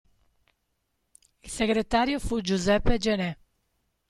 [1.43, 3.37] Il segretario fu Giuseppe Gené.